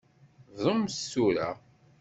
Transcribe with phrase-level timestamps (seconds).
[0.53, 1.47] Bdumt tura.